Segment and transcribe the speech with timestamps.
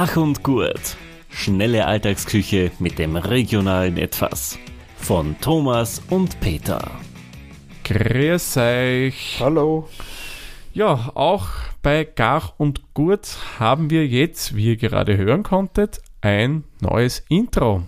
[0.00, 0.96] Gach und Gurt.
[1.28, 4.58] Schnelle Alltagsküche mit dem regionalen Etwas.
[4.96, 6.90] Von Thomas und Peter.
[7.84, 9.36] Grüß euch.
[9.40, 9.90] Hallo.
[10.72, 11.48] Ja, auch
[11.82, 17.82] bei Gach und Gurt haben wir jetzt, wie ihr gerade hören konntet, ein neues Intro.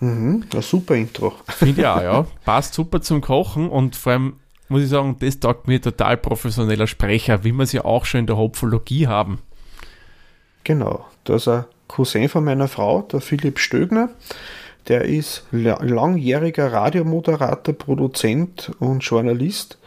[0.00, 1.34] Mhm, ein super Intro.
[1.46, 2.26] Finde ich auch, ja.
[2.44, 4.32] Passt super zum Kochen und vor allem
[4.68, 8.20] muss ich sagen, das taugt mir total professioneller Sprecher, wie wir es ja auch schon
[8.20, 9.38] in der Hopfologie haben.
[10.64, 14.10] Genau, da ist ein Cousin von meiner Frau, der Philipp Stögner.
[14.88, 19.78] Der ist langjähriger Radiomoderator, Produzent und Journalist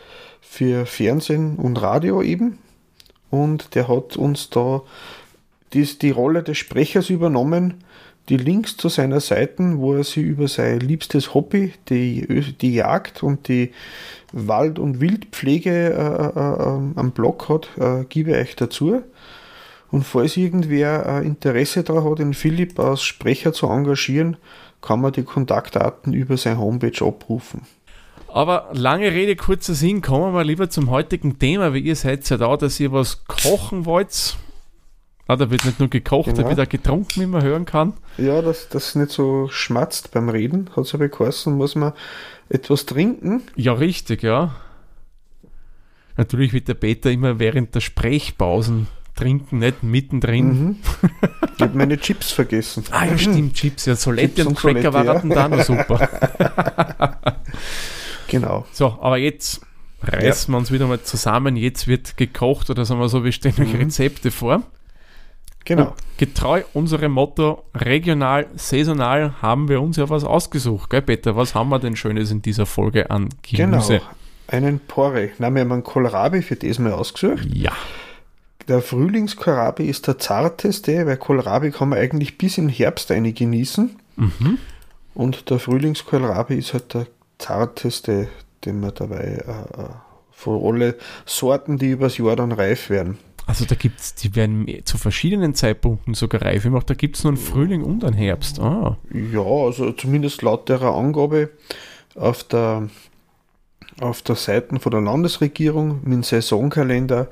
[0.41, 2.59] für Fernsehen und Radio eben.
[3.29, 4.81] Und der hat uns da
[5.73, 7.83] die, die Rolle des Sprechers übernommen.
[8.29, 13.21] Die Links zu seiner Seiten, wo er sich über sein liebstes Hobby, die, die Jagd
[13.21, 13.71] und die
[14.31, 19.03] Wald- und Wildpflege äh, äh, am Blog hat, äh, gebe ich euch dazu.
[19.91, 24.37] Und falls irgendwer äh, Interesse daran hat, den Philipp als Sprecher zu engagieren,
[24.81, 27.61] kann man die Kontaktdaten über seine Homepage abrufen.
[28.27, 32.29] Aber lange Rede, kurzer Sinn, kommen wir mal lieber zum heutigen Thema, weil ihr seid
[32.29, 34.35] ja da, dass ihr was kochen wollt.
[35.27, 36.41] Ah, da wird nicht nur gekocht, genau.
[36.41, 37.93] da wird auch getrunken, wie man hören kann.
[38.17, 41.93] Ja, dass das nicht so schmatzt beim Reden, hat es aber geheißen, muss man
[42.49, 43.41] etwas trinken.
[43.55, 44.55] Ja, richtig, ja.
[46.17, 50.47] Natürlich wird der Peter immer während der Sprechpausen trinken, nicht mittendrin.
[50.47, 50.75] Mhm.
[51.57, 52.83] Ich habe meine Chips vergessen.
[52.91, 53.85] Ah ja, stimmt, Chips.
[53.85, 55.35] Ja, Solette Chips und, Cracker waren ja.
[55.35, 56.09] da noch super.
[58.27, 58.65] genau.
[58.73, 59.61] So, aber jetzt
[60.01, 60.53] reißen ja.
[60.53, 61.55] wir uns wieder mal zusammen.
[61.55, 63.79] Jetzt wird gekocht oder sagen wir so, wir stellen euch mhm.
[63.79, 64.63] Rezepte vor.
[65.63, 65.83] Genau.
[65.83, 70.89] Und getreu unserem Motto regional, saisonal haben wir uns ja was ausgesucht.
[70.89, 71.37] Gell, Peter?
[71.37, 73.99] Was haben wir denn Schönes in dieser Folge an Gemüse?
[73.99, 74.09] Genau.
[74.47, 75.29] Einen Porre.
[75.39, 77.47] Na, wir haben einen Kohlrabi für das mal ausgesucht.
[77.51, 77.71] Ja.
[78.67, 83.95] Der Frühlingskohlrabi ist der zarteste, weil Kohlrabi kann man eigentlich bis im Herbst eine genießen.
[84.15, 84.57] Mhm.
[85.13, 87.07] Und der Frühlingskohlrabi ist halt der
[87.37, 88.27] zarteste,
[88.65, 89.89] den man dabei äh, äh
[90.37, 90.95] von alle
[91.25, 93.17] Sorten, die übers Jahr dann reif werden.
[93.47, 96.89] Also da gibt es, die werden zu verschiedenen Zeitpunkten sogar reif gemacht.
[96.89, 98.59] Da gibt es nur einen Frühling und einen Herbst.
[98.59, 98.97] Ah.
[99.13, 101.51] Ja, also zumindest laut der Angabe
[102.15, 102.89] auf der,
[104.01, 107.29] auf der Seite von der Landesregierung mit dem Saisonkalender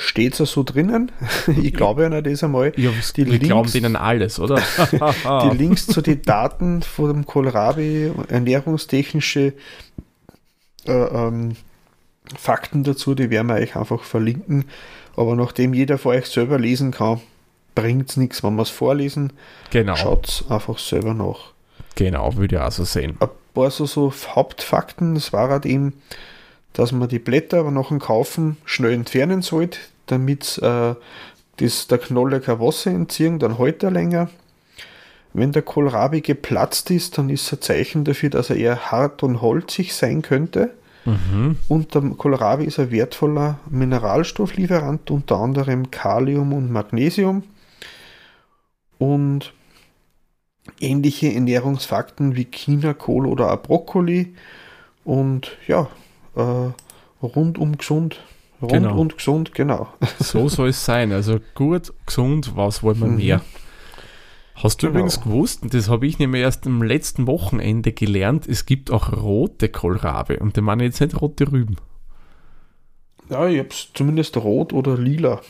[0.00, 1.12] steht es ja so drinnen.
[1.62, 2.72] ich glaube ja das einmal.
[2.76, 4.56] Ja, die wir Links, glauben denen alles, oder?
[4.90, 9.52] die Links zu den Daten von dem Kohlrabi, ernährungstechnische
[10.86, 11.56] äh, ähm,
[12.36, 14.64] Fakten dazu, die werden wir euch einfach verlinken.
[15.16, 17.20] Aber nachdem jeder von euch selber lesen kann,
[17.74, 19.32] bringt es nichts, wenn wir es vorlesen.
[19.70, 19.96] Genau.
[19.96, 21.52] Schaut es einfach selber nach.
[21.96, 23.16] Genau, würde ich auch so sehen.
[23.20, 25.94] Ein paar so, so Hauptfakten, das war halt eben,
[26.72, 30.94] dass man die Blätter aber nach dem Kaufen schnell entfernen sollte, damit äh,
[31.56, 34.30] das, der Knolle kein Wasser entziehen, dann hält er länger.
[35.32, 39.22] Wenn der Kohlrabi geplatzt ist, dann ist es ein Zeichen dafür, dass er eher hart
[39.22, 40.74] und holzig sein könnte.
[41.04, 41.56] Mhm.
[41.68, 47.44] Und der Kohlrabi ist ein wertvoller Mineralstofflieferant, unter anderem Kalium und Magnesium.
[48.98, 49.52] Und
[50.80, 54.34] ähnliche Ernährungsfakten wie Chinakohl oder Brokkoli.
[55.04, 55.88] Und ja,
[56.36, 56.70] äh,
[57.22, 58.20] rundum gesund.
[58.60, 58.98] Rund genau.
[58.98, 59.88] und gesund, genau.
[60.18, 61.12] So soll es sein.
[61.12, 63.16] Also gut, gesund, was wollen wir mhm.
[63.16, 63.40] mehr?
[64.54, 64.98] Hast du genau.
[64.98, 69.12] übrigens gewusst, und das habe ich nämlich erst am letzten Wochenende gelernt, es gibt auch
[69.12, 71.76] rote Kohlrabi und die meine jetzt nicht rote Rüben.
[73.30, 75.40] Ja, ich habe es zumindest rot oder lila.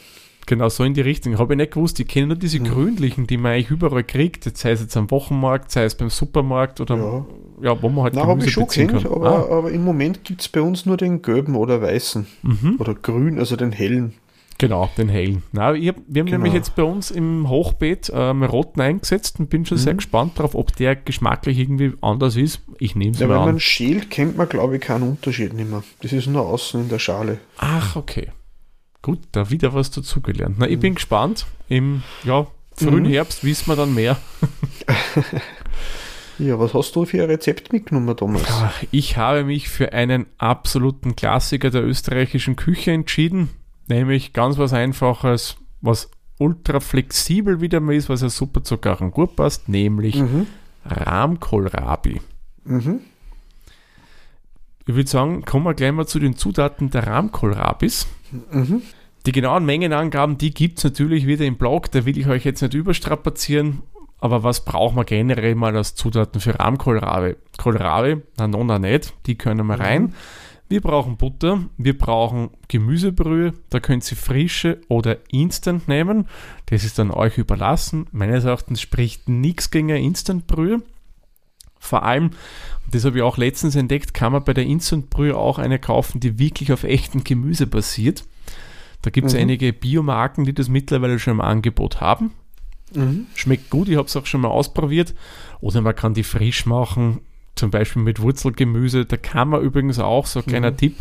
[0.50, 1.38] Genau, so in die Richtung.
[1.38, 2.00] Habe ich nicht gewusst.
[2.00, 2.64] Ich kenne nur diese hm.
[2.64, 4.42] grünlichen, die man eigentlich überall kriegt.
[4.58, 7.26] sei es jetzt am Wochenmarkt, sei es beim Supermarkt oder ja,
[7.68, 9.58] ja wo man halt Nein, habe ich schon kennt, aber, ah.
[9.58, 12.26] aber, im Moment gibt es bei uns nur den gelben oder weißen.
[12.42, 12.76] Mhm.
[12.80, 14.14] Oder grün, also den hellen.
[14.58, 15.44] Genau, den hellen.
[15.52, 16.30] Na, wir haben genau.
[16.32, 19.82] nämlich jetzt bei uns im Hochbeet ähm, roten eingesetzt und bin schon mhm.
[19.82, 22.60] sehr gespannt darauf, ob der geschmacklich irgendwie anders ist.
[22.80, 23.46] Ich nehme es ja, mal wenn an.
[23.46, 25.84] Wenn man schält, kennt man glaube ich keinen Unterschied nicht mehr.
[26.02, 27.38] Das ist nur außen in der Schale.
[27.58, 28.30] Ach, okay.
[29.02, 30.56] Gut, da wieder was dazugelernt.
[30.58, 31.46] Na, ich bin gespannt.
[31.68, 33.10] Im ja, frühen mhm.
[33.10, 34.18] Herbst wissen wir dann mehr.
[36.38, 38.42] ja, was hast du für ein Rezept mitgenommen, Thomas?
[38.90, 43.48] Ich habe mich für einen absoluten Klassiker der österreichischen Küche entschieden
[43.90, 49.10] Nämlich ganz was Einfaches, was ultra flexibel wieder mal ist, was ja super zu Garn
[49.10, 50.46] gut passt, nämlich mhm.
[50.84, 52.20] Rahmkohlrabi.
[52.64, 53.00] Mhm.
[54.86, 58.06] Ich würde sagen, kommen wir gleich mal zu den Zutaten der Rahmkohlrabis.
[58.30, 58.82] Mhm.
[59.26, 62.62] Die genauen Mengenangaben, die gibt es natürlich wieder im Blog, da will ich euch jetzt
[62.62, 63.82] nicht überstrapazieren.
[64.18, 67.36] Aber was braucht man generell mal als Zutaten für Rahmkohlrabi?
[67.58, 70.14] Kohlrabi, na, no, na, nicht, die können wir rein.
[70.68, 76.28] Wir brauchen Butter, wir brauchen Gemüsebrühe, da könnt ihr frische oder Instant nehmen.
[76.66, 78.06] Das ist dann euch überlassen.
[78.12, 80.82] Meines Erachtens spricht nichts gegen eine Instantbrühe.
[81.80, 82.30] Vor allem,
[82.92, 86.38] das habe ich auch letztens entdeckt, kann man bei der Instantbrühe auch eine kaufen, die
[86.38, 88.24] wirklich auf echtem Gemüse basiert.
[89.02, 89.40] Da gibt es mhm.
[89.40, 92.32] einige Biomarken, die das mittlerweile schon im Angebot haben.
[92.94, 93.26] Mhm.
[93.34, 95.14] Schmeckt gut, ich habe es auch schon mal ausprobiert.
[95.60, 97.20] Oder man kann die frisch machen,
[97.54, 99.06] zum Beispiel mit Wurzelgemüse.
[99.06, 100.76] Da kann man übrigens auch, so ein kleiner mhm.
[100.76, 100.96] Tipp,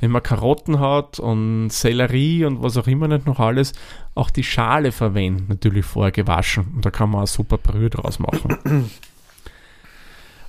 [0.00, 3.72] wenn man Karotten hat und Sellerie und was auch immer nicht noch alles,
[4.14, 6.66] auch die Schale verwenden, natürlich vorher gewaschen.
[6.74, 8.90] Und da kann man auch super Brühe draus machen.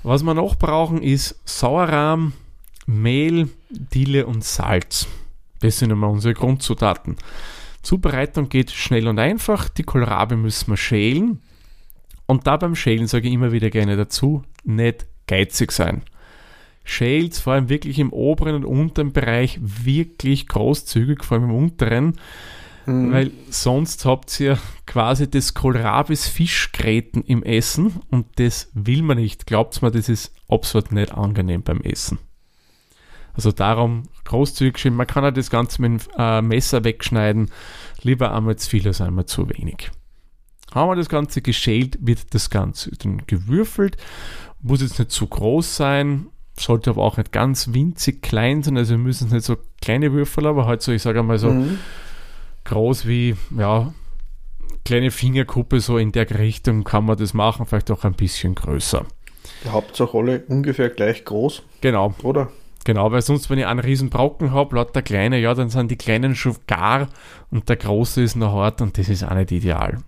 [0.04, 2.34] was wir noch brauchen ist Sauerrahm,
[2.86, 5.08] Mehl, Dille und Salz.
[5.60, 7.16] Das sind immer unsere Grundzutaten.
[7.82, 9.70] Zubereitung geht schnell und einfach.
[9.70, 11.42] Die Kohlrabi müssen wir schälen.
[12.26, 16.04] Und da beim Schälen sage ich immer wieder gerne dazu, nicht geizig sein.
[16.84, 22.14] Schält vor allem wirklich im oberen und unteren Bereich wirklich großzügig, vor allem im unteren,
[22.86, 23.12] mhm.
[23.12, 29.46] weil sonst habt ihr quasi das Kohlrabis Fischgräten im Essen und das will man nicht.
[29.46, 32.20] Glaubt mir, das ist absolut nicht angenehm beim Essen.
[33.34, 34.96] Also darum großzügig schön.
[34.96, 37.50] Man kann ja das Ganze mit dem äh, Messer wegschneiden.
[38.02, 39.92] Lieber einmal zu viel als einmal zu wenig.
[40.74, 43.98] Haben wir das Ganze geschält, wird das Ganze dann gewürfelt.
[44.62, 48.78] Muss jetzt nicht zu groß sein, sollte aber auch nicht ganz winzig klein sein.
[48.78, 51.80] Also wir müssen nicht so kleine Würfel, aber halt so, ich sage mal so mhm.
[52.64, 53.94] Groß wie, ja,
[54.86, 59.06] kleine Fingerkuppe, so in der Richtung kann man das machen, vielleicht auch ein bisschen größer.
[59.64, 61.64] Die Hauptsache alle ungefähr gleich groß.
[61.82, 62.14] Genau.
[62.24, 62.52] Oder?
[62.84, 65.98] Genau, weil sonst, wenn ich einen riesen Brocken habe, lauter kleine, ja, dann sind die
[65.98, 67.10] kleinen schon gar
[67.52, 70.00] und der große ist noch hart und das ist auch nicht ideal.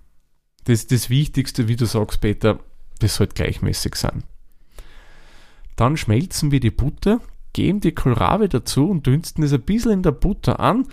[0.64, 2.60] Das, das Wichtigste, wie du sagst, Peter,
[3.00, 4.24] das sollte gleichmäßig sein.
[5.76, 7.20] Dann schmelzen wir die Butter,
[7.54, 10.88] geben die Kohlrabi dazu und dünsten es ein bisschen in der Butter an.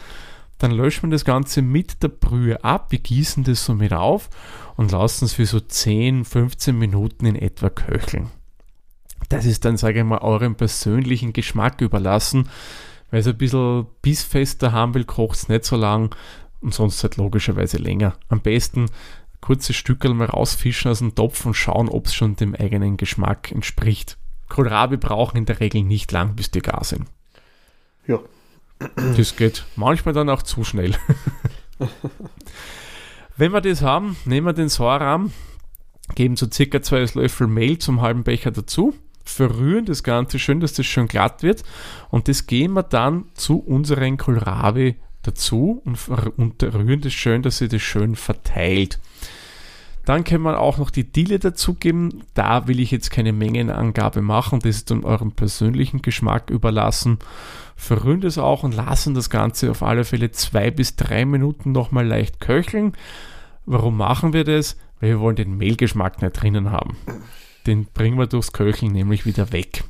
[0.61, 4.29] Dann löschen wir das Ganze mit der Brühe ab, wir gießen das somit auf
[4.77, 8.31] und lassen es für so 10, 15 Minuten in etwa köcheln.
[9.31, 12.49] Das ist dann, sage ich mal, eurem persönlichen Geschmack überlassen.
[13.11, 16.15] Weil es ein bisschen bissfester haben will, kocht es nicht so lang
[16.61, 18.17] und sonst halt logischerweise länger.
[18.29, 18.87] Am besten
[19.41, 23.51] kurze Stücke mal rausfischen aus dem Topf und schauen, ob es schon dem eigenen Geschmack
[23.51, 24.19] entspricht.
[24.49, 27.07] Kohlrabi brauchen in der Regel nicht lang, bis die gar sind.
[28.07, 28.21] Ja.
[29.17, 30.95] Das geht manchmal dann auch zu schnell.
[33.37, 35.33] Wenn wir das haben, nehmen wir den Sauerrahm,
[36.15, 38.95] geben so circa zwei Löffel Mehl zum halben Becher dazu,
[39.25, 41.63] verrühren das Ganze schön, dass das schön glatt wird
[42.11, 45.99] und das geben wir dann zu unseren Kohlrabi dazu und,
[46.37, 48.99] und rühren das schön, dass sie das schön verteilt.
[50.05, 52.25] Dann kann man auch noch die Dille dazugeben.
[52.35, 54.61] Da will ich jetzt keine Mengenangabe machen.
[54.61, 57.19] Das ist dann eurem persönlichen Geschmack überlassen.
[57.77, 62.07] Verrühren das auch und lassen das Ganze auf alle Fälle zwei bis drei Minuten nochmal
[62.07, 62.93] leicht köcheln.
[63.67, 64.77] Warum machen wir das?
[65.01, 66.97] Weil wir wollen den Mehlgeschmack nicht drinnen haben.
[67.67, 69.85] Den bringen wir durchs Köcheln nämlich wieder weg.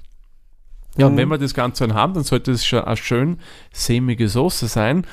[0.97, 1.19] Ja, und mhm.
[1.19, 3.39] wenn wir das Ganze dann haben, dann sollte es schon eine schön
[3.73, 5.07] sämige Soße sein.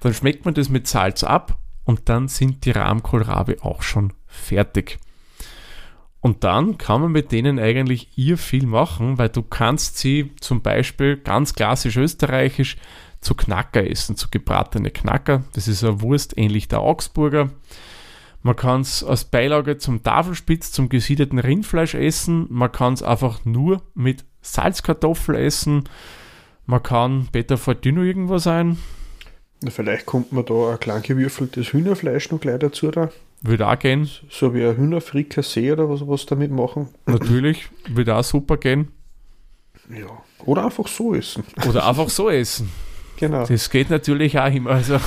[0.00, 4.98] Dann schmeckt man das mit Salz ab und dann sind die Rahmkohlrabi auch schon fertig.
[6.20, 10.62] Und dann kann man mit denen eigentlich ihr viel machen, weil du kannst sie zum
[10.62, 12.76] Beispiel ganz klassisch österreichisch
[13.20, 15.44] zu Knacker essen, zu gebratene Knacker.
[15.54, 17.50] Das ist eine Wurst ähnlich der Augsburger.
[18.42, 22.46] Man kann es als Beilage zum Tafelspitz, zum gesiedeten Rindfleisch essen.
[22.50, 25.84] Man kann es einfach nur mit Salzkartoffel essen.
[26.66, 28.78] Man kann Beta Fortino irgendwo sein.
[29.68, 33.10] Vielleicht kommt man da ein klein gewürfeltes Hühnerfleisch noch gleich dazu da.
[33.42, 34.08] Würde auch gehen.
[34.30, 36.88] So wie ein Hühnerfrikassee oder was, was damit machen.
[37.06, 38.88] Natürlich, würde auch super gehen.
[39.90, 40.22] Ja.
[40.44, 41.44] Oder einfach so essen.
[41.68, 42.70] Oder einfach so essen.
[43.16, 43.46] Genau.
[43.46, 44.70] Das geht natürlich auch immer.
[44.70, 44.98] Also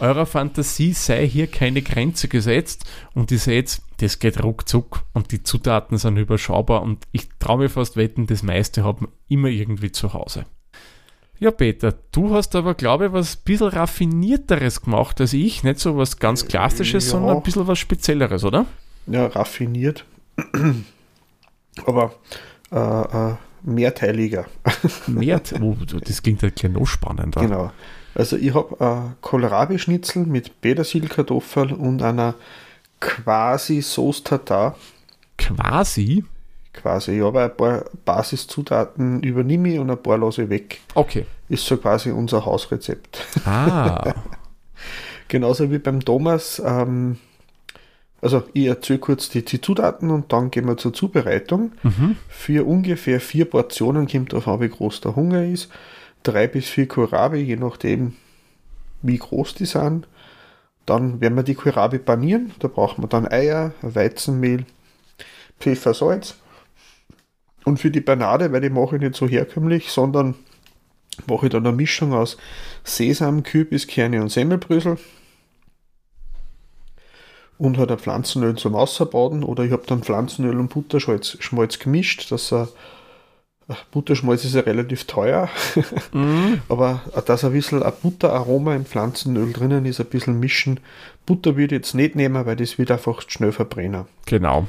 [0.00, 2.84] eurer Fantasie sei hier keine Grenze gesetzt
[3.14, 7.68] und ihr seht, das geht ruckzuck und die Zutaten sind überschaubar und ich traue mir
[7.68, 10.46] fast wetten, das meiste hat man immer irgendwie zu Hause.
[11.40, 15.62] Ja, Peter, du hast aber, glaube ich, was ein bisschen raffinierteres gemacht als ich.
[15.62, 17.10] Nicht so was ganz Klassisches, ja.
[17.12, 18.66] sondern ein bisschen was Spezielleres, oder?
[19.06, 20.04] Ja, raffiniert.
[21.86, 22.14] aber
[22.72, 24.46] äh, äh, mehrteiliger.
[25.06, 27.40] Mehr, oh, das klingt ja gleich noch spannender.
[27.40, 27.72] Genau.
[28.14, 32.34] Also ich habe äh, Kohlrabi-Schnitzel mit Petersilkartoffel und einer
[32.98, 34.76] quasi Sauce Tartar.
[35.36, 36.24] Quasi?
[36.80, 37.18] Quasi.
[37.18, 40.80] Ja, weil ein paar Basiszutaten übernehme ich und ein paar lasse ich weg.
[40.94, 41.26] Okay.
[41.48, 43.24] Ist so quasi unser Hausrezept.
[43.44, 44.14] Ah.
[45.28, 46.62] Genauso wie beim Thomas.
[46.64, 47.18] Ähm,
[48.20, 51.72] also ich erzähle kurz die, Zutaten und dann gehen wir zur Zubereitung.
[51.82, 52.16] Mhm.
[52.28, 55.70] Für ungefähr vier Portionen kommt auf an, wie groß der Hunger ist.
[56.24, 58.16] drei bis vier Kohlrabi, je nachdem,
[59.02, 60.08] wie groß die sind.
[60.84, 62.52] Dann werden wir die Kohlrabi panieren.
[62.58, 64.64] Da brauchen wir dann Eier, Weizenmehl,
[65.60, 66.36] Pfeffer, Salz.
[67.68, 70.34] Und für die Panade, weil die mache ich nicht so herkömmlich, sondern
[71.26, 72.38] mache ich dann eine Mischung aus
[72.82, 74.96] Sesam, Kürbiskerne und Semmelbrösel.
[77.58, 82.32] Und halt ein Pflanzenöl zum Ausbaden oder ich habe dann Pflanzenöl und Butterschmalz Schmalz gemischt.
[82.32, 82.64] Das äh,
[83.90, 85.50] Butterschmalz ist ja relativ teuer,
[86.12, 86.62] mm.
[86.70, 90.80] aber dass ein bisschen ein Butteraroma im Pflanzenöl drinnen ist, ein bisschen mischen.
[91.26, 94.06] Butter würde ich jetzt nicht nehmen, weil das wird einfach schnell verbrennen.
[94.24, 94.66] Genau.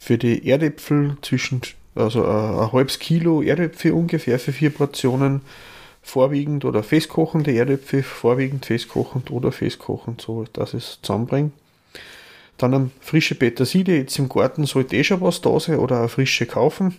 [0.00, 1.60] Für die Erdäpfel zwischen,
[1.94, 5.42] also ein, ein halbes Kilo Erdäpfel ungefähr für vier Portionen
[6.02, 11.52] vorwiegend oder festkochende Erdäpfel, vorwiegend festkochend oder festkochend, so dass es zusammenbringe.
[12.58, 16.08] Dann eine frische Petersilie, jetzt im Garten sollte eh schon was da sein oder eine
[16.08, 16.96] frische kaufen.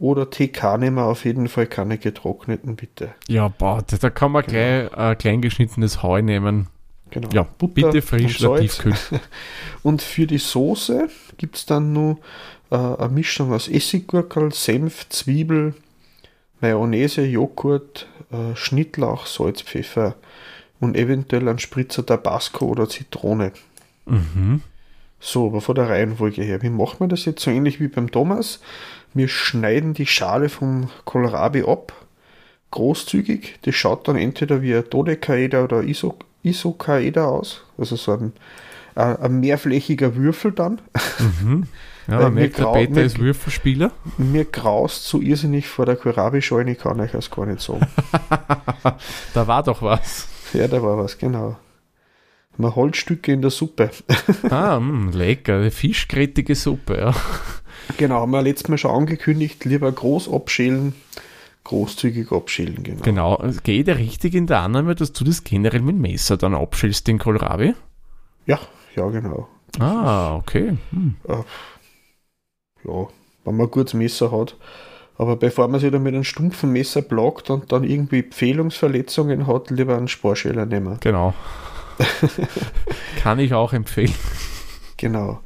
[0.00, 3.14] Oder TK nehmen wir auf jeden Fall keine getrockneten, bitte.
[3.28, 4.52] Ja, boah, da kann man genau.
[4.52, 6.66] gleich ein klein geschnittenes Heu nehmen.
[7.10, 7.28] Genau.
[7.32, 8.94] Ja, Butter bitte frisch oder tiefkühl.
[9.84, 12.18] Und für die Soße gibt es dann nur
[12.74, 15.74] äh, eine Mischung aus Essiggurkel, Senf, Zwiebel,
[16.60, 20.16] Mayonnaise, Joghurt, äh, Schnittlauch, Salz, Pfeffer
[20.80, 23.52] und eventuell ein Spritzer Tabasco oder Zitrone.
[24.06, 24.60] Mhm.
[25.20, 28.10] So, aber von der Reihenfolge her, wie macht man das jetzt so ähnlich wie beim
[28.10, 28.60] Thomas?
[29.14, 31.92] Wir schneiden die Schale vom Kohlrabi ab,
[32.72, 33.60] großzügig.
[33.62, 38.32] Das schaut dann entweder wie ein Dodekaeder oder Iso Isokaeder aus, also so ein,
[38.94, 40.80] ein, ein mehrflächiger Würfel dann.
[41.42, 41.66] Mhm.
[42.06, 43.90] Ja, man merkt, der Peter ist Würfelspieler.
[44.18, 47.86] Mir graust so irrsinnig vor der Kohlrabi-Scheune, kann ich es gar nicht sagen.
[49.34, 50.28] da war doch was.
[50.52, 51.56] Ja, da war was, genau.
[52.58, 53.90] Mal Holzstücke in der Suppe.
[54.50, 57.14] ah, mh, mm, lecker, fischgrätige Suppe, ja.
[57.96, 60.94] Genau, haben wir letztes Mal schon angekündigt, lieber groß abschälen,
[61.64, 63.02] großzügig abschälen, genau.
[63.02, 67.06] Genau, geht er richtig in der Annahme, dass du das generell mit Messer dann abschälst,
[67.06, 67.74] den Kohlrabi?
[68.46, 68.60] Ja,
[68.94, 69.48] ja, genau.
[69.78, 70.76] Ah, okay.
[70.90, 71.16] Hm.
[71.28, 71.32] Äh,
[72.84, 73.08] ja,
[73.44, 74.56] wenn man ein gutes Messer hat.
[75.16, 79.70] Aber bevor man sich dann mit einem stumpfen Messer plagt und dann irgendwie Empfehlungsverletzungen hat,
[79.70, 80.98] lieber einen Sparschäler nehmen.
[81.00, 81.34] Genau.
[83.22, 84.14] Kann ich auch empfehlen.
[84.96, 85.40] Genau.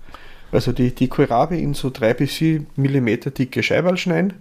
[0.51, 4.35] Also die, die Kohlrabi in so 3 bis 4 mm dicke Scheiben schneiden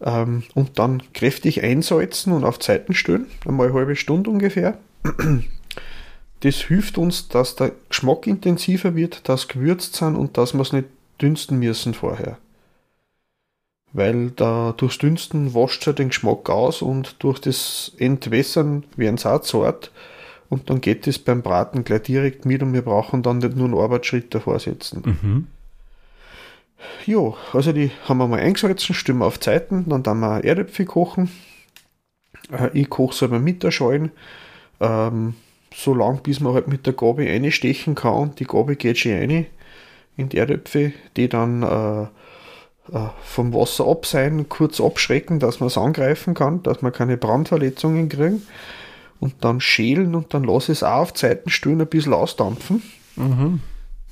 [0.00, 4.78] ähm, und dann kräftig einsalzen und auf Zeiten stellen, einmal eine halbe Stunde ungefähr.
[6.40, 10.72] Das hilft uns, dass der Geschmack intensiver wird, dass gewürzt sind und dass wir es
[10.72, 10.88] nicht
[11.20, 12.38] dünsten müssen vorher.
[13.92, 19.30] Weil da durchs Dünsten wascht er den Geschmack aus und durch das Entwässern werden sie
[19.30, 19.90] auch zart
[20.48, 23.66] und dann geht es beim Braten gleich direkt mit und wir brauchen dann nicht nur
[23.66, 25.02] einen Arbeitsschritt davor setzen.
[25.04, 25.46] Mhm.
[27.04, 31.30] Jo, also die haben wir mal eingesalzen, stimmen auf Zeiten, dann dann wir Erdäpfel kochen.
[32.50, 34.12] Äh, ich koche selber mit der Schalen,
[34.80, 35.34] ähm,
[35.74, 38.34] so lang bis man halt mit der Gabel einstechen kann.
[38.38, 39.46] Die Gabel geht schon rein
[40.16, 42.02] in die Erdäpfel, die dann äh,
[42.92, 47.16] äh, vom Wasser ab sein, kurz abschrecken, dass man es angreifen kann, dass man keine
[47.16, 48.42] Brandverletzungen kriegen
[49.20, 52.82] und dann schälen und dann lasse ich es auch auf Zeitenstühlen ein bisschen ausdampfen.
[53.16, 53.60] Mhm.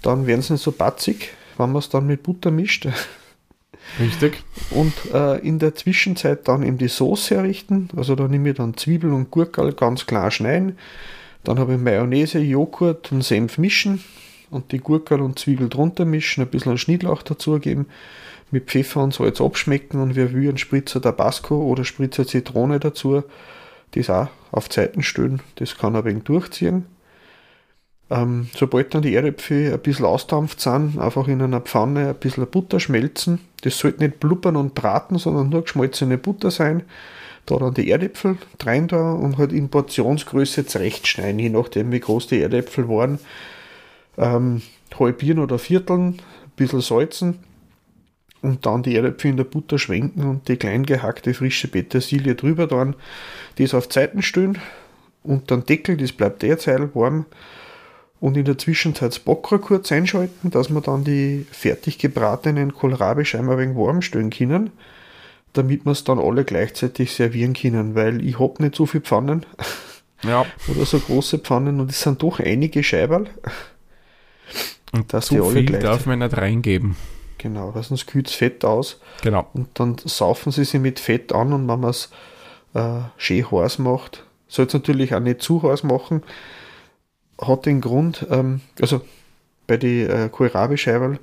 [0.02, 2.86] Dann werden sie nicht so batzig, wenn man es dann mit Butter mischt.
[3.98, 4.44] Richtig.
[4.70, 7.88] Und äh, in der Zwischenzeit dann eben die Soße errichten.
[7.96, 10.76] Also da nehme ich dann Zwiebeln und Gurkel ganz klar schneiden.
[11.48, 14.04] Dann habe ich Mayonnaise, Joghurt und Senf mischen
[14.50, 17.86] und die Gurkel und Zwiebel drunter mischen, ein bisschen Schnittlauch dazugeben,
[18.50, 23.22] mit Pfeffer und Salz abschmecken und wir einen Spritzer Tabasco oder Spritzer Zitrone dazu
[23.92, 25.40] das auch auf Zeiten stellen.
[25.54, 26.84] Das kann ein wenig durchziehen.
[28.10, 32.46] Ähm, sobald dann die Erdäpfel ein bisschen ausdampft sind, einfach in einer Pfanne ein bisschen
[32.46, 33.40] Butter schmelzen.
[33.62, 36.82] Das sollte nicht blubbern und braten, sondern nur geschmolzene Butter sein.
[37.48, 42.26] Da dann die Erdäpfel rein da und halt in Portionsgröße zurechtschneiden, je nachdem wie groß
[42.26, 43.18] die Erdäpfel waren.
[44.18, 44.60] Ähm,
[44.98, 47.38] halbieren oder vierteln, ein bisschen salzen
[48.42, 52.66] und dann die Erdäpfel in der Butter schwenken und die klein gehackte frische Petersilie drüber
[52.66, 52.94] dann,
[53.56, 54.58] das auf Zeiten stellen
[55.22, 57.24] und dann Deckel, das bleibt derzeit warm
[58.20, 63.24] und in der Zwischenzeit das Backrohr kurz einschalten, dass wir dann die fertig gebratenen Kohlrabi
[63.24, 64.70] scheinbar ein wenig warm stellen können,
[65.52, 69.46] damit wir es dann alle gleichzeitig servieren können, weil ich habe nicht so viele Pfannen
[70.22, 70.46] ja.
[70.68, 73.28] oder so große Pfannen und es sind doch einige Scheiberl.
[74.92, 76.96] Und dass so die alle darf man nicht reingeben.
[77.38, 79.00] Genau, weil sonst kühlt es Fett aus.
[79.22, 79.46] Genau.
[79.52, 82.10] Und dann saufen sie sich mit Fett an und wenn man es
[82.74, 86.22] äh, schön heiß macht, soll es natürlich auch nicht zu heiß machen,
[87.40, 89.02] hat den Grund, ähm, also
[89.66, 91.20] bei den äh, Kohlrabi-Scheiberl,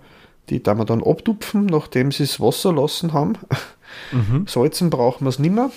[0.49, 3.37] die da wir dann abtupfen, nachdem sie das Wasser lassen haben.
[4.11, 4.45] Mhm.
[4.47, 5.71] Salzen brauchen wir es nicht mehr.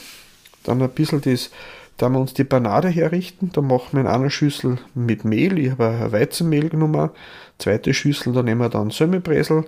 [0.64, 1.50] Dann ein bisschen das,
[1.96, 5.72] da wir uns die Panade herrichten, da machen wir in einer Schüssel mit Mehl, ich
[5.72, 7.10] habe ein Weizenmehl genommen,
[7.58, 9.64] zweite Schüssel, da nehmen wir dann Semmelbresel.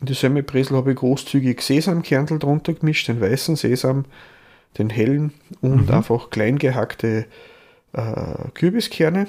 [0.00, 4.06] In die Semmelbresel habe ich großzügig Sesamkerntel drunter gemischt, den weißen Sesam,
[4.78, 5.94] den hellen und mhm.
[5.94, 7.26] einfach klein gehackte
[7.92, 9.26] äh, Kürbiskerne.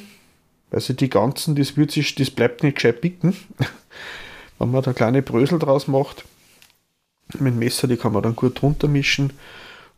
[0.71, 3.35] Also die ganzen, das wird sich, das bleibt nicht gescheit bicken.
[4.59, 6.25] Wenn man da kleine Brösel draus macht,
[7.33, 9.33] mit dem Messer, die kann man dann gut drunter mischen.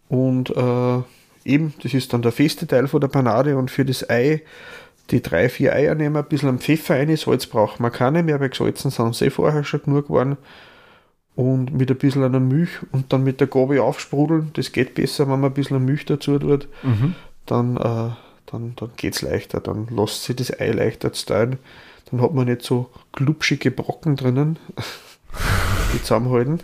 [0.09, 1.01] Und äh,
[1.45, 4.41] eben, das ist dann der feste Teil von der Panade und für das Ei,
[5.11, 8.39] die drei, vier Eier nehmen, ein bisschen am Pfeffer rein, Salz braucht man keine mehr,
[8.39, 10.37] weil gesalzen sind sie eh vorher schon genug geworden.
[11.35, 15.29] Und mit ein bisschen einer Milch und dann mit der Gabel aufsprudeln, das geht besser,
[15.29, 16.67] wenn man ein bisschen Milch dazu tut.
[16.83, 17.13] Mhm.
[17.45, 18.09] Dann äh,
[18.47, 21.59] dann, dann geht es leichter, dann lässt sich das Ei leichter steuern.
[22.09, 24.57] Dann hat man nicht so glubschige Brocken drinnen,
[25.93, 26.61] die zusammenhalten.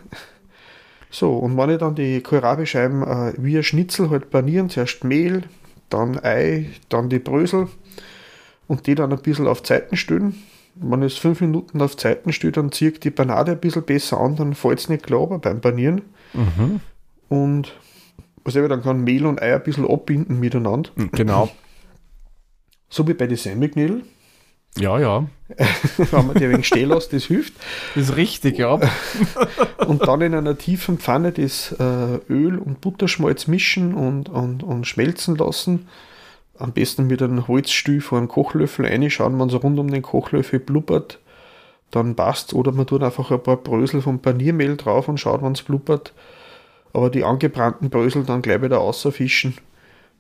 [1.14, 5.44] So, und wenn ich dann die Kohlrabi-Scheiben äh, wie ein Schnitzel halt panieren, zuerst Mehl,
[5.90, 7.68] dann Ei, dann die Brösel
[8.68, 10.42] und die dann ein bisschen auf Zeiten stellen.
[10.74, 13.84] Wenn ich es fünf Minuten auf Zeiten stelle, dann ziehe ich die Panade ein bisschen
[13.84, 16.02] besser an, dann fällt es nicht klar beim Panieren.
[16.34, 16.80] Mhm.
[17.30, 17.76] Und
[18.44, 20.90] was ich dann kann Mehl und Ei ein bisschen abbinden miteinander.
[21.12, 21.48] Genau.
[22.90, 24.02] So wie bei den Semmelknödel.
[24.78, 25.28] Ja, ja.
[25.98, 27.54] Wenn man die ein wenig stehen lässt, das hilft.
[27.96, 28.80] Das ist richtig, ja.
[29.88, 34.88] und dann in einer tiefen Pfanne das äh, Öl und Butterschmalz mischen und, und, und
[34.88, 35.88] schmelzen lassen.
[36.58, 40.60] Am besten mit einem Holzstühl vor einem Kochlöffel reinschauen, wenn so rund um den Kochlöffel
[40.60, 41.20] blubbert,
[41.92, 45.52] dann passt Oder man tut einfach ein paar Brösel vom Paniermehl drauf und schaut, wenn
[45.52, 46.14] es blubbert.
[46.94, 49.56] Aber die angebrannten Brösel dann gleich wieder außerfischen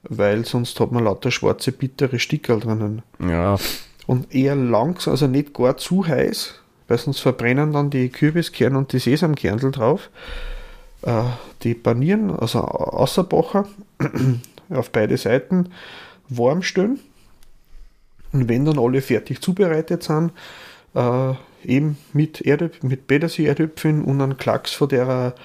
[0.03, 3.01] weil sonst hat man lauter schwarze, bittere Stickerl drinnen.
[3.19, 3.57] Ja.
[4.05, 6.55] Und eher langsam, also nicht gar zu heiß,
[6.87, 10.09] weil sonst verbrennen dann die Kürbiskerne und die Sesamkerntel drauf.
[11.03, 11.23] Äh,
[11.63, 13.67] die panieren, also außerbacher,
[14.69, 15.69] auf beide Seiten
[16.29, 16.99] warm stellen.
[18.33, 20.31] Und wenn dann alle fertig zubereitet sind,
[20.95, 21.33] äh,
[21.63, 25.35] eben mit, Erdöp mit Petersil-Erdöpfeln und einem Klacks von der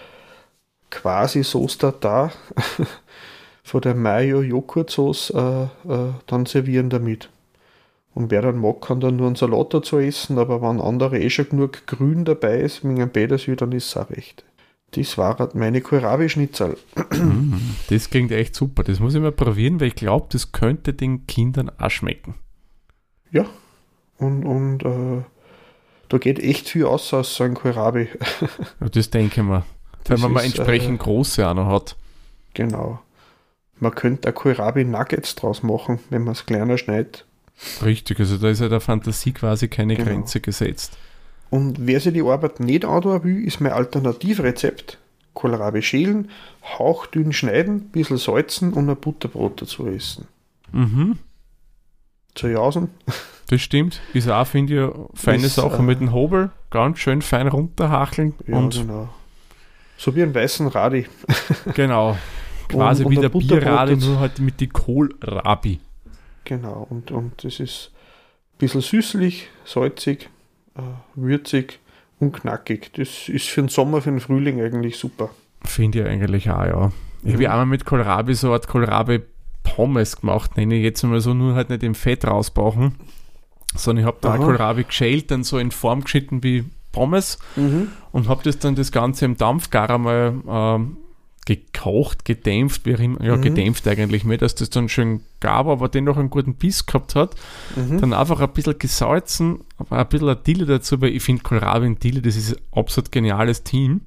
[0.91, 2.33] quasi Soße da
[3.63, 5.69] von der Mayo-Joghurt-Sauce äh, äh,
[6.27, 7.29] dann servieren damit.
[8.19, 11.31] Und wer dann mag, kann dann nur einen Salat dazu essen, aber wenn andere eh
[11.31, 14.45] schon genug Grün dabei ist, mit einem Petersil, dann ist es auch recht.
[14.91, 16.77] Das war halt meine Kohlrabi-Schnitzel.
[17.89, 18.83] Das klingt echt super.
[18.83, 22.35] Das muss ich mal probieren, weil ich glaube, das könnte den Kindern auch schmecken.
[23.31, 23.45] Ja,
[24.17, 25.23] und, und äh,
[26.09, 28.09] da geht echt viel aus aus so einem Kohlrabi.
[28.81, 29.63] Ja, das denke ich mir.
[30.07, 31.97] Wenn man mal entsprechend äh, große auch noch hat.
[32.55, 32.99] Genau.
[33.79, 37.28] Man könnte Kohlrabi Nuggets draus machen, wenn man es kleiner schneidet.
[37.85, 40.11] Richtig, also da ist ja der Fantasie quasi keine genau.
[40.11, 40.97] Grenze gesetzt.
[41.51, 44.99] Und wer sich die Arbeit nicht antun will, ist mein Alternativrezept.
[45.35, 46.31] Kohlrabi schälen,
[46.65, 50.27] hauchdünn schneiden, bisschen salzen und ein Butterbrot dazu essen.
[50.73, 51.19] Mhm.
[52.35, 52.91] Zu jausen.
[53.49, 54.01] Das stimmt.
[54.13, 56.51] Ist auch, finde ich, eine feine ist, Sache äh, mit dem Hobel.
[56.71, 58.35] Ganz schön fein runterhacheln.
[58.47, 59.09] Ja, und genau.
[59.97, 61.07] So wie ein weißen Radi.
[61.75, 62.19] genau.
[62.69, 65.81] Quasi und, wie der Bierrabi, nur halt mit die Kohlrabi.
[66.49, 67.91] Genau, und, und das ist
[68.55, 70.31] ein bisschen süßlich, salzig,
[70.77, 70.81] äh,
[71.15, 71.79] würzig
[72.21, 72.91] und knackig.
[72.95, 75.29] Das ist für den Sommer, für den Frühling eigentlich super.
[75.63, 76.93] Finde ich eigentlich auch, ja.
[77.23, 79.21] Ich habe ja einmal mit Kohlrabi so eine Art Kohlrabi
[79.63, 82.95] Pommes gemacht, nenne ich jetzt mal so, nur halt nicht im Fett rausbauen,
[83.77, 87.89] sondern ich habe da Kohlrabi geschält, dann so in Form geschnitten wie Pommes mhm.
[88.13, 90.97] und habe das dann das Ganze im Dampfgarer mal ähm,
[91.57, 93.43] gekocht, gedämpft, wie immer, ja, mhm.
[93.43, 97.35] gedämpft eigentlich mehr, dass das dann schön gab, aber dennoch einen guten Biss gehabt hat.
[97.77, 98.01] Mhm.
[98.01, 102.03] Dann einfach ein bisschen gesalzen, aber ein bisschen Dille dazu, weil ich finde Kohlrabi und
[102.03, 104.03] Dille, das ist ein absolut geniales Team.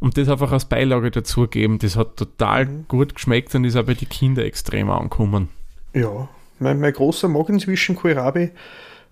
[0.00, 2.84] Und das einfach als Beilage dazugeben, das hat total mhm.
[2.88, 5.48] gut geschmeckt und ist auch bei den Kindern extrem angekommen.
[5.94, 8.50] Ja, mein, mein großer mag inzwischen Kohlrabi.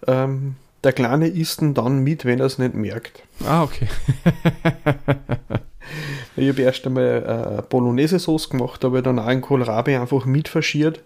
[0.07, 3.23] Ähm, der Kleine isst ihn dann mit, wenn er es nicht merkt.
[3.47, 3.89] Ah, okay.
[6.37, 11.03] Ich habe erst einmal äh, Bolognese-Sauce gemacht, habe dann auch einen Kohlrabi einfach mit verschiert.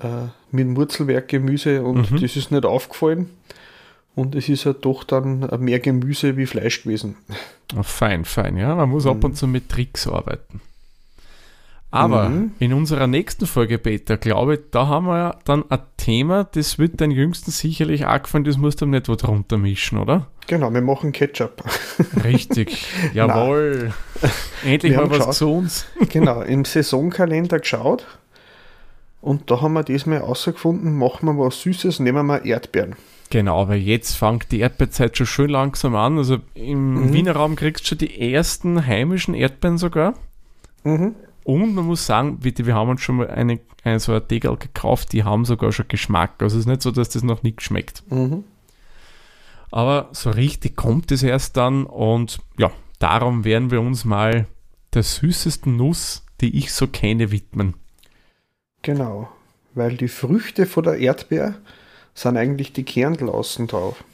[0.00, 2.20] Äh, mit Murzelwerkgemüse und mhm.
[2.20, 3.30] das ist nicht aufgefallen.
[4.16, 7.16] Und es ist halt doch dann mehr Gemüse wie Fleisch gewesen.
[7.76, 8.74] Oh, fein, fein, ja.
[8.74, 9.10] Man muss mhm.
[9.10, 10.60] ab und zu mit Tricks arbeiten.
[11.90, 12.52] Aber mhm.
[12.58, 17.00] in unserer nächsten Folge, Peter, glaube ich, da haben wir dann ein Thema, das wird
[17.00, 20.26] dein Jüngsten sicherlich auch gefallen, das musst du nicht wo drunter mischen, oder?
[20.46, 21.62] Genau, wir machen Ketchup.
[22.22, 23.92] Richtig, jawohl.
[24.64, 25.86] Endlich wir mal was geschaut, zu uns.
[26.10, 28.06] genau, im Saisonkalender geschaut
[29.24, 32.94] und da haben wir diesmal herausgefunden, machen wir was Süßes, nehmen wir Erdbeeren.
[33.30, 36.18] Genau, weil jetzt fängt die Erdbeerzeit schon schön langsam an.
[36.18, 37.12] Also im mhm.
[37.14, 40.12] Wiener Raum kriegst du schon die ersten heimischen Erdbeeren sogar.
[40.84, 44.28] Mhm Und man muss sagen, bitte, wir haben uns schon mal eine, eine so ein
[44.28, 46.34] Tegel gekauft, die haben sogar schon Geschmack.
[46.40, 48.02] Also es ist nicht so, dass das noch nicht schmeckt.
[48.10, 48.44] Mhm.
[49.74, 54.46] Aber so richtig kommt es erst dann und ja, darum werden wir uns mal
[54.92, 57.74] der süßesten Nuss, die ich so kenne, widmen.
[58.82, 59.28] Genau,
[59.74, 61.56] weil die Früchte von der Erdbeer
[62.14, 64.04] sind eigentlich die Kernel außen drauf.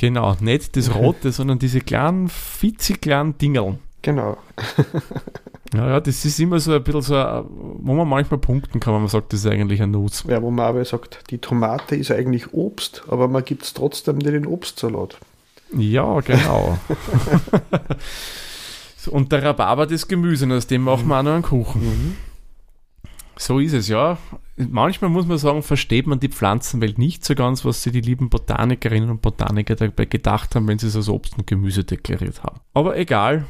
[0.00, 3.78] Genau, nicht das Rote, sondern diese kleinen, fitzig kleinen Dingeln.
[4.02, 4.36] Genau.
[5.74, 9.02] Ja, ja, das ist immer so ein bisschen so, wo man manchmal punkten kann, wenn
[9.02, 10.24] man sagt, das ist eigentlich ein Nuss.
[10.26, 14.16] Ja, wo man aber sagt, die Tomate ist eigentlich Obst, aber man gibt es trotzdem
[14.16, 15.18] nicht in Obstsalat.
[15.76, 16.78] Ja, genau.
[19.10, 21.82] Und der Rhabarber das Gemüse, aus dem machen wir auch noch einen Kuchen.
[21.82, 22.16] Mhm.
[23.36, 24.18] So ist es, ja.
[24.56, 28.28] Manchmal muss man sagen, versteht man die Pflanzenwelt nicht so ganz, was sie die lieben
[28.28, 32.58] Botanikerinnen und Botaniker dabei gedacht haben, wenn sie es als Obst und Gemüse deklariert haben.
[32.74, 33.46] Aber egal,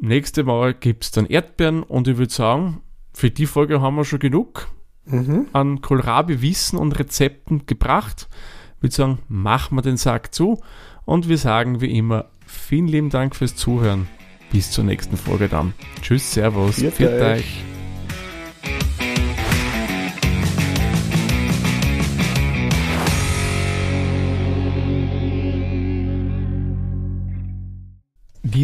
[0.00, 2.82] nächste Woche gibt es dann Erdbeeren und ich würde sagen,
[3.12, 4.68] für die Folge haben wir schon genug
[5.08, 5.46] Mhm.
[5.52, 8.28] an Kohlrabi-Wissen und Rezepten gebracht.
[8.78, 10.60] Ich würde sagen, machen wir den Sack zu
[11.04, 14.08] und wir sagen wie immer vielen lieben Dank fürs Zuhören.
[14.50, 15.74] Bis zur nächsten Folge dann.
[16.02, 17.62] Tschüss, Servus, Viert euch.